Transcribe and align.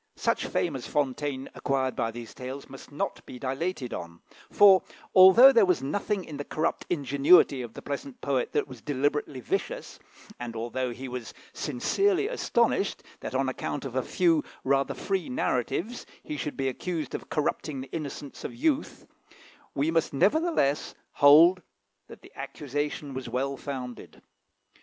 Such 0.15 0.47
fame 0.47 0.75
as 0.75 0.87
Fontaine 0.87 1.47
acquired 1.53 1.95
by 1.95 2.09
these 2.09 2.33
tales 2.33 2.67
must 2.67 2.91
not 2.91 3.23
be 3.27 3.37
dilated 3.37 3.93
on; 3.93 4.21
for, 4.49 4.81
although 5.13 5.51
there 5.51 5.63
was 5.63 5.83
nothing 5.83 6.25
in 6.25 6.37
the 6.37 6.43
corrupt 6.43 6.87
ingenuity 6.89 7.61
of 7.61 7.75
the 7.75 7.83
pleasant 7.83 8.19
poet 8.19 8.51
that 8.53 8.67
was 8.67 8.81
deliberately 8.81 9.41
vicious, 9.41 9.99
and 10.39 10.55
although 10.55 10.89
he 10.91 11.07
was 11.07 11.35
sincerely 11.53 12.27
astonished 12.27 13.03
that, 13.19 13.35
on 13.35 13.47
account 13.47 13.85
of 13.85 13.95
a 13.95 14.01
few 14.01 14.43
rather 14.63 14.95
free 14.95 15.29
narratives, 15.29 16.07
he 16.23 16.35
should 16.35 16.57
be 16.57 16.67
accused 16.67 17.13
of 17.13 17.29
corrupting 17.29 17.81
the 17.81 17.91
innocence 17.91 18.43
of 18.43 18.55
youth, 18.55 19.05
we 19.75 19.91
must 19.91 20.13
nevertheless 20.13 20.95
hold 21.11 21.61
that 22.07 22.23
the 22.23 22.31
accusation 22.33 23.13
was 23.13 23.29
well 23.29 23.55
founded. 23.55 24.23